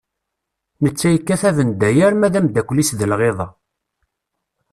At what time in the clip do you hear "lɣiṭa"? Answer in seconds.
3.11-3.47